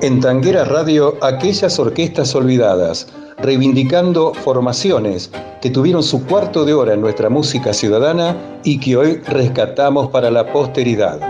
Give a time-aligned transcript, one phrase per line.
[0.00, 3.06] En Tanguera Radio, aquellas orquestas olvidadas,
[3.38, 5.30] reivindicando formaciones
[5.62, 10.30] que tuvieron su cuarto de hora en nuestra música ciudadana y que hoy rescatamos para
[10.30, 11.20] la posteridad.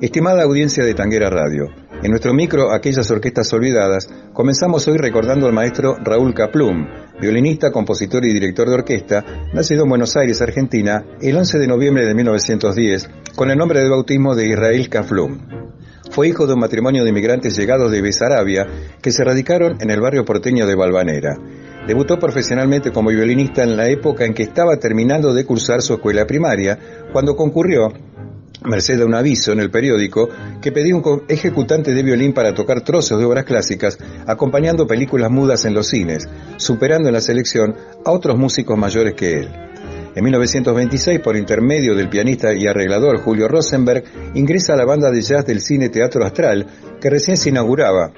[0.00, 1.68] Estimada audiencia de Tanguera Radio,
[2.02, 6.86] en nuestro micro Aquellas Orquestas Olvidadas, comenzamos hoy recordando al maestro Raúl Caplum,
[7.20, 12.06] violinista, compositor y director de orquesta, nacido en Buenos Aires, Argentina, el 11 de noviembre
[12.06, 15.38] de 1910, con el nombre de bautismo de Israel Caplum.
[16.10, 18.66] Fue hijo de un matrimonio de inmigrantes llegados de Besarabia
[19.02, 21.36] que se radicaron en el barrio porteño de Balvanera.
[21.86, 26.26] Debutó profesionalmente como violinista en la época en que estaba terminando de cursar su escuela
[26.26, 26.78] primaria,
[27.12, 27.92] cuando concurrió
[28.64, 30.28] merced a un aviso en el periódico
[30.60, 35.64] que pedía un ejecutante de violín para tocar trozos de obras clásicas, acompañando películas mudas
[35.64, 39.48] en los cines, superando en la selección a otros músicos mayores que él.
[40.14, 44.02] En 1926, por intermedio del pianista y arreglador Julio Rosenberg,
[44.34, 46.66] ingresa a la banda de jazz del Cine Teatro Astral,
[47.00, 48.12] que recién se inauguraba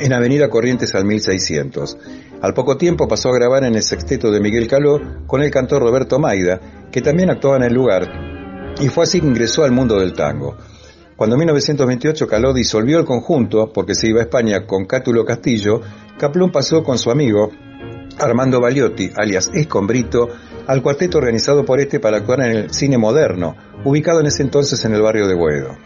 [0.00, 1.98] en Avenida Corrientes al 1600.
[2.40, 5.82] Al poco tiempo pasó a grabar en el sexteto de Miguel Caló con el cantor
[5.82, 8.37] Roberto Maida, que también actuaba en el lugar,
[8.80, 10.56] y fue así que ingresó al mundo del tango.
[11.16, 15.80] Cuando en 1928 Caló disolvió el conjunto, porque se iba a España con Cátulo Castillo,
[16.16, 17.50] Caplún pasó con su amigo
[18.18, 20.28] Armando Baliotti, alias Escombrito,
[20.66, 24.84] al cuarteto organizado por este para actuar en el cine moderno, ubicado en ese entonces
[24.84, 25.76] en el barrio de Boedo.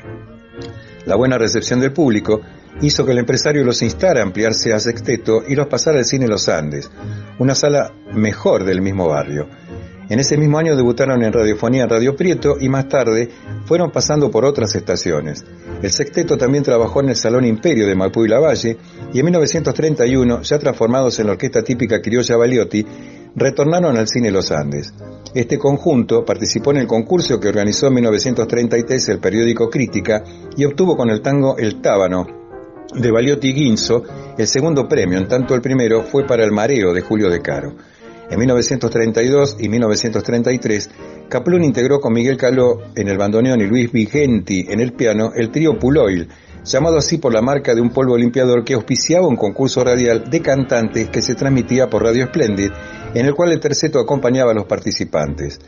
[1.07, 2.41] La buena recepción del público
[2.81, 6.29] hizo que el empresario los instara a ampliarse a sexteto y los pasara al cine
[6.29, 6.91] Los Andes,
[7.39, 9.49] una sala mejor del mismo barrio.
[10.13, 13.31] En ese mismo año debutaron en radiofonía Radio Prieto y más tarde
[13.65, 15.43] fueron pasando por otras estaciones.
[15.83, 18.77] El sexteto también trabajó en el Salón Imperio de Maipú y Lavalle
[19.11, 22.85] y en 1931, ya transformados en la orquesta típica criolla Baliotti,
[23.35, 24.93] retornaron al cine Los Andes.
[25.35, 30.23] Este conjunto participó en el concurso que organizó en 1933 el periódico Crítica
[30.55, 32.27] y obtuvo con el tango El Tábano
[32.95, 34.03] de Baliotti Guinzo
[34.37, 37.75] el segundo premio, en tanto el primero fue para El Mareo de Julio de Caro.
[38.31, 40.91] En 1932 y 1933,
[41.29, 45.51] Caplún integró con Miguel Caló en el bandoneón y Luis Vigenti en el piano el
[45.51, 46.29] trío Puloil,
[46.65, 50.41] llamado así por la marca de un polvo limpiador que auspiciaba un concurso radial de
[50.41, 52.71] cantantes que se transmitía por Radio Splendid,
[53.15, 55.59] en el cual el terceto acompañaba a los participantes.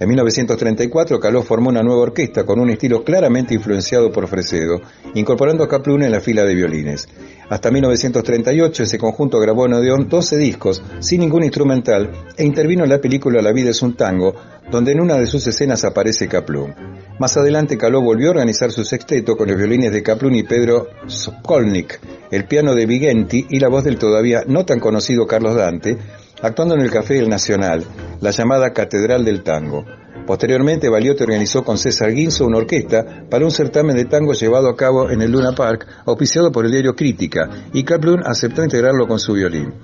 [0.00, 4.80] En 1934, Caló formó una nueva orquesta con un estilo claramente influenciado por Fresedo,
[5.12, 7.06] incorporando a Caplún en la fila de violines.
[7.50, 12.88] Hasta 1938 ese conjunto grabó en Odeón 12 discos, sin ningún instrumental, e intervino en
[12.88, 14.34] la película La vida es un tango,
[14.70, 16.74] donde en una de sus escenas aparece Caplún.
[17.18, 20.88] Más adelante Caló volvió a organizar su sexteto con los violines de Caplún y Pedro
[21.10, 22.00] Skolnik,
[22.30, 25.98] el piano de Vigenti y la voz del todavía no tan conocido Carlos Dante,
[26.42, 27.84] actuando en el Café del Nacional,
[28.20, 29.84] la llamada Catedral del Tango.
[30.26, 34.76] Posteriormente, Baliotti organizó con César Guinzo una orquesta para un certamen de tango llevado a
[34.76, 39.18] cabo en el Luna Park, auspiciado por el diario Crítica, y Kaplun aceptó integrarlo con
[39.18, 39.74] su violín.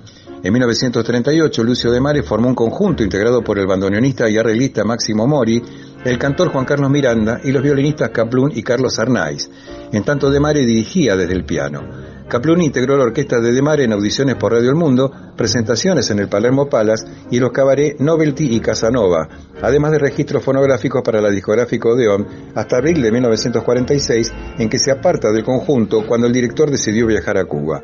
[0.43, 5.27] En 1938, Lucio de Mare formó un conjunto integrado por el bandoneonista y arreglista Máximo
[5.27, 5.61] Mori,
[6.05, 9.49] el cantor Juan Carlos Miranda y los violinistas Kaplun y Carlos Arnaiz.
[9.91, 12.16] En tanto, de Mare dirigía desde el piano.
[12.27, 16.27] Capluni integró la orquesta de Demare en audiciones por Radio El Mundo, presentaciones en el
[16.27, 19.29] Palermo Palace y los cabarets Novelty y Casanova,
[19.61, 24.91] además de registros fonográficos para la discográfica Odeon, hasta abril de 1946, en que se
[24.91, 27.81] aparta del conjunto cuando el director decidió viajar a Cuba.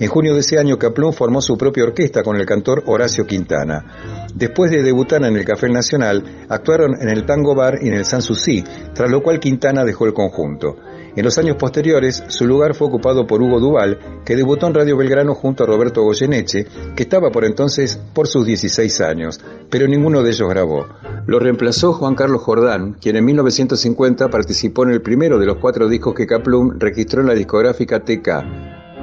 [0.00, 4.24] En junio de ese año, Caplún formó su propia orquesta con el cantor Horacio Quintana.
[4.34, 8.04] Después de debutar en el Café Nacional, actuaron en el Tango Bar y en el
[8.04, 10.74] Sanssouci, tras lo cual Quintana dejó el conjunto.
[11.16, 14.96] En los años posteriores, su lugar fue ocupado por Hugo Duval, que debutó en Radio
[14.96, 16.66] Belgrano junto a Roberto Goyeneche,
[16.96, 20.88] que estaba por entonces por sus 16 años, pero ninguno de ellos grabó.
[21.26, 25.88] Lo reemplazó Juan Carlos Jordán, quien en 1950 participó en el primero de los cuatro
[25.88, 28.28] discos que Caplum registró en la discográfica TK.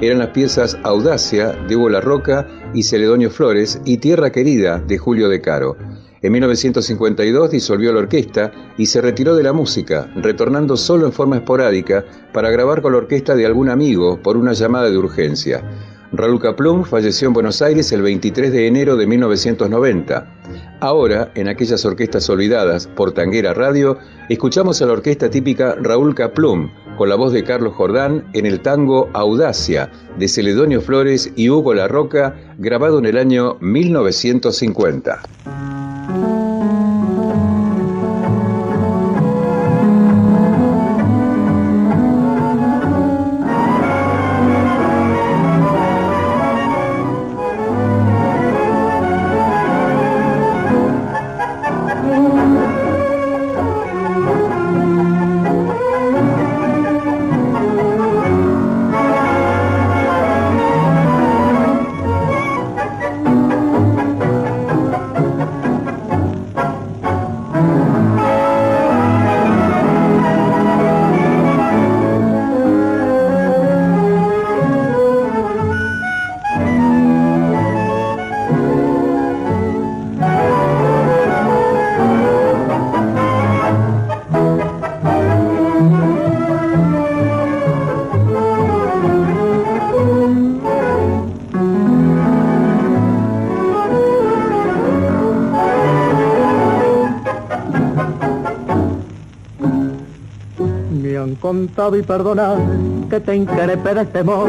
[0.02, 4.98] Eran las piezas Audacia de Hugo La Roca y Celedonio Flores y Tierra Querida de
[4.98, 5.76] Julio de Caro.
[6.22, 11.38] En 1952 disolvió la orquesta y se retiró de la música, retornando solo en forma
[11.38, 15.64] esporádica para grabar con la orquesta de algún amigo por una llamada de urgencia.
[16.12, 20.78] Raúl Caplum falleció en Buenos Aires el 23 de enero de 1990.
[20.78, 23.98] Ahora, en aquellas orquestas olvidadas por Tanguera Radio,
[24.28, 28.60] escuchamos a la orquesta típica Raúl Caplum, con la voz de Carlos Jordán en el
[28.60, 35.22] tango Audacia de Celedonio Flores y Hugo La Roca, grabado en el año 1950.
[101.52, 102.56] Con todo y perdonar
[103.10, 104.48] que te increpe de este modo,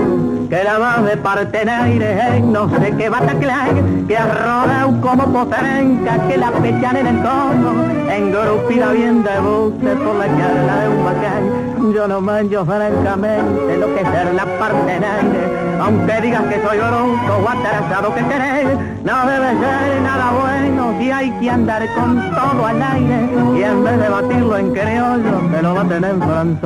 [0.49, 3.73] que la más de parte aire, no sé qué va a taclar,
[4.07, 7.73] que arroda como poterenca, que la pechan en el cono,
[8.09, 11.72] engrupida bien de buce por la charla de un bacán.
[11.91, 17.37] Yo no manjo francamente lo que ser la parte aire, aunque digas que soy bruto
[17.43, 22.65] o atrasado que querés, no debe ser nada bueno si hay que andar con todo
[22.65, 23.29] al aire.
[23.57, 26.63] Y en vez de batirlo en criollo, te lo baten en francés.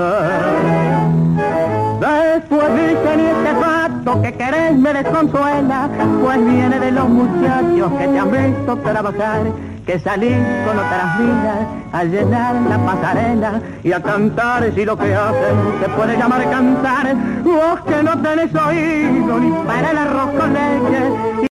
[2.00, 5.90] Después dicen y este fato que querés me desconsuela,
[6.22, 9.42] pues viene de los muchachos que te han visto trabajar,
[9.88, 15.16] que salís con otras vidas a llenar la pasarela y a cantar si lo que
[15.16, 17.16] hacen se puede llamar cantar.
[17.42, 21.04] Vos que no tenés oído ni para el arroz con leche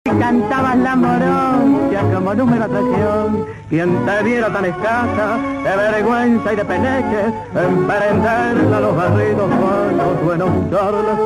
[0.05, 3.47] y cantabas la morocha como número atracción.
[3.71, 10.05] Quien te viera tan escasa de vergüenza y de peneche, emprenderla a los barridos cuando
[10.23, 11.19] buenos charles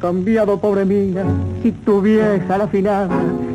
[0.00, 1.24] cambiado, pobre mía,
[1.62, 3.08] si tu vieja la final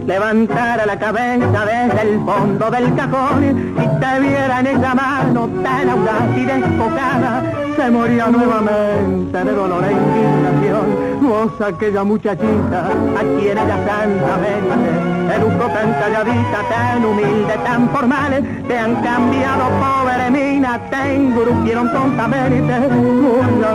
[0.05, 5.89] levantara la cabeza desde el fondo del cajón y te viera en esa mano tan
[5.89, 7.43] audaz y desfocada,
[7.75, 10.85] se moría nuevamente de dolor e indignación.
[11.21, 18.77] Vos, aquella muchachita, a quien ella santamente educó tan calladita, tan humilde, tan formal, te
[18.77, 23.67] han cambiado, pobre mina, te engrupieron tontamente, una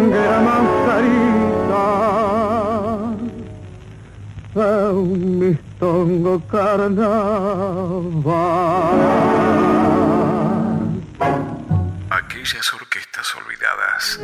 [0.86, 1.49] carita
[4.60, 5.58] un
[12.10, 14.20] Aquellas orquestas olvidadas.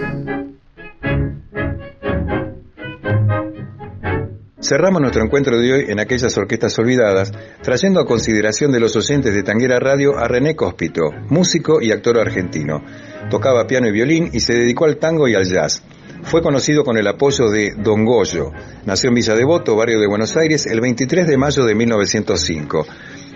[4.60, 9.32] Cerramos nuestro encuentro de hoy en aquellas orquestas olvidadas, trayendo a consideración de los oyentes
[9.32, 12.82] de Tanguera Radio a René Cóspito, músico y actor argentino.
[13.30, 15.82] Tocaba piano y violín y se dedicó al tango y al jazz.
[16.26, 18.50] Fue conocido con el apoyo de Don Goyo.
[18.84, 22.84] Nació en Villa Devoto, barrio de Buenos Aires, el 23 de mayo de 1905.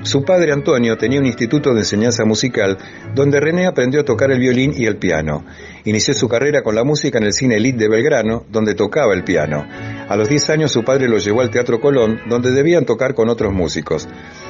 [0.02, 2.78] Su padre Antonio tenía un instituto de enseñanza musical
[3.14, 5.44] donde René aprendió a tocar el violín y el piano.
[5.84, 9.22] Inició su carrera con la música en el cine Elite de Belgrano, donde tocaba el
[9.22, 9.66] piano.
[10.10, 13.28] A los 10 años su padre lo llevó al Teatro Colón, donde debían tocar con
[13.28, 14.08] otros músicos.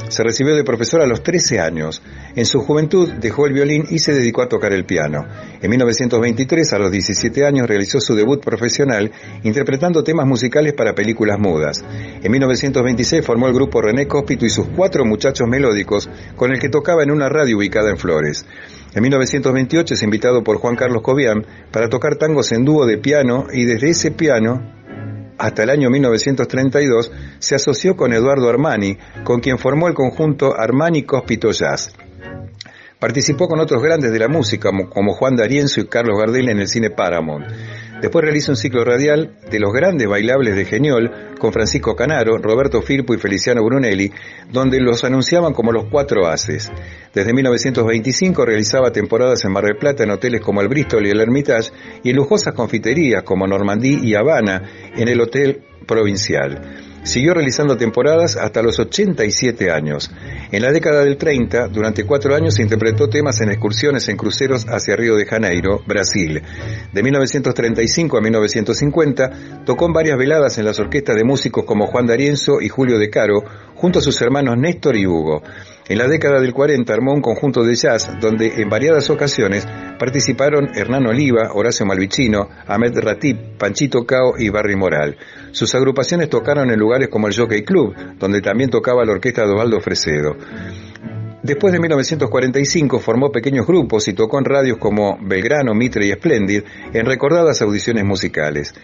[0.09, 2.01] Se recibió de profesor a los 13 años.
[2.35, 5.27] En su juventud dejó el violín y se dedicó a tocar el piano.
[5.61, 9.13] En 1923, a los 17 años, realizó su debut profesional
[9.43, 11.85] interpretando temas musicales para películas mudas.
[12.23, 16.71] En 1926 formó el grupo René Cóspito y sus cuatro muchachos melódicos, con el que
[16.71, 18.47] tocaba en una radio ubicada en Flores.
[18.95, 23.49] En 1928 es invitado por Juan Carlos Cobian para tocar tangos en dúo de piano
[23.53, 24.80] y desde ese piano
[25.41, 31.05] hasta el año 1932 se asoció con Eduardo Armani, con quien formó el conjunto Armani
[31.05, 31.95] Cospito Jazz.
[32.99, 36.69] Participó con otros grandes de la música como Juan D'Arienzo y Carlos Gardel en el
[36.69, 37.47] cine Paramount.
[38.01, 42.81] Después realiza un ciclo radial de los grandes bailables de Geniol con Francisco Canaro, Roberto
[42.81, 44.11] Firpo y Feliciano Brunelli,
[44.51, 46.73] donde los anunciaban como los cuatro haces.
[47.13, 51.21] Desde 1925 realizaba temporadas en Mar del Plata en hoteles como el Bristol y el
[51.21, 54.63] Hermitage y en lujosas confiterías como Normandí y Habana
[54.97, 56.90] en el Hotel Provincial.
[57.03, 60.11] Siguió realizando temporadas hasta los 87 años.
[60.53, 64.97] En la década del 30, durante cuatro años interpretó temas en excursiones en cruceros hacia
[64.97, 66.43] Río de Janeiro, Brasil.
[66.93, 69.31] De 1935 a 1950,
[69.65, 73.09] tocó en varias veladas en las orquestas de músicos como Juan D'Arienzo y Julio De
[73.09, 75.43] Caro, junto a sus hermanos Néstor y Hugo.
[75.91, 79.67] En la década del 40 armó un conjunto de jazz donde en variadas ocasiones
[79.99, 85.17] participaron Hernán Oliva, Horacio Malvicino, Ahmed Ratip, Panchito Cao y Barry Moral.
[85.51, 89.51] Sus agrupaciones tocaron en lugares como el Jockey Club, donde también tocaba la orquesta de
[89.51, 90.37] Osvaldo Fresedo.
[91.43, 96.65] Después de 1945 formó pequeños grupos y tocó en radios como Belgrano, Mitre y Splendid
[96.93, 98.75] en recordadas audiciones musicales.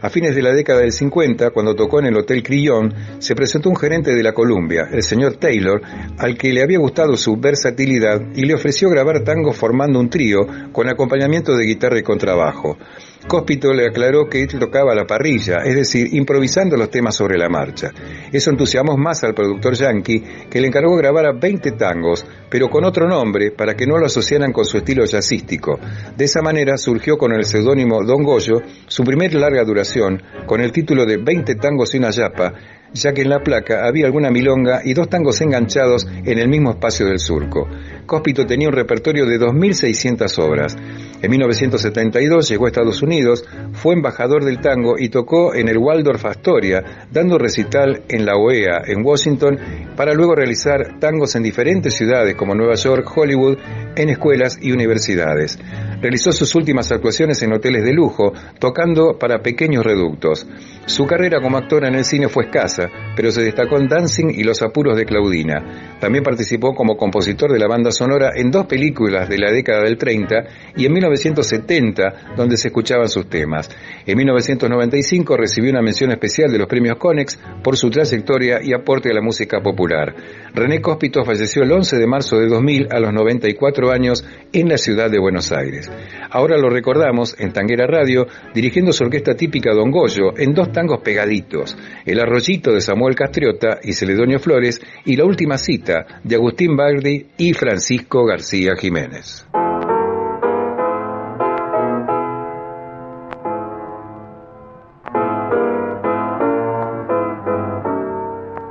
[0.00, 3.68] A fines de la década del 50, cuando tocó en el Hotel Crillon, se presentó
[3.68, 5.82] un gerente de la Columbia, el señor Taylor,
[6.16, 10.46] al que le había gustado su versatilidad y le ofreció grabar tango formando un trío
[10.72, 12.78] con acompañamiento de guitarra y contrabajo.
[13.26, 17.48] Cóspito le aclaró que él tocaba la parrilla, es decir, improvisando los temas sobre la
[17.48, 17.90] marcha.
[18.32, 22.84] Eso entusiasmó más al productor yankee, que le encargó grabar a 20 tangos, pero con
[22.84, 25.80] otro nombre para que no lo asociaran con su estilo jazzístico.
[26.16, 30.70] De esa manera surgió con el seudónimo Don Goyo su primer larga duración, con el
[30.70, 32.54] título de 20 tangos y una yapa,
[32.92, 36.70] ya que en la placa había alguna milonga y dos tangos enganchados en el mismo
[36.70, 37.68] espacio del surco.
[38.06, 40.76] Cóspito tenía un repertorio de 2.600 obras.
[41.22, 46.24] En 1972 llegó a Estados Unidos, fue embajador del tango y tocó en el Waldorf
[46.26, 49.58] Astoria, dando recital en la OEA, en Washington,
[49.96, 53.56] para luego realizar tangos en diferentes ciudades como Nueva York, Hollywood,
[53.96, 55.58] en escuelas y universidades.
[56.00, 60.46] Realizó sus últimas actuaciones en hoteles de lujo, tocando para pequeños reductos.
[60.84, 64.44] Su carrera como actora en el cine fue escasa, pero se destacó en Dancing y
[64.44, 65.96] Los apuros de Claudina.
[65.98, 69.96] También participó como compositor de la banda sonora en dos películas de la década del
[69.96, 70.44] 30
[70.76, 73.70] y en 1970, donde se escuchaban sus temas.
[74.06, 79.10] En 1995 recibió una mención especial de los premios Conex por su trayectoria y aporte
[79.10, 80.14] a la música popular.
[80.54, 84.78] René Cóspito falleció el 11 de marzo de 2000 a los 94 años en la
[84.78, 85.90] ciudad de Buenos Aires.
[86.30, 91.00] Ahora lo recordamos en Tanguera Radio dirigiendo su orquesta típica Don Goyo en dos tangos
[91.00, 96.76] pegaditos, El Arroyito de Samuel Castriota y Celedonio Flores y La Última Cita de Agustín
[96.76, 99.46] Bagdi y Francisco García Jiménez.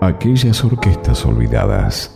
[0.01, 2.15] Aquellas orquestas olvidadas.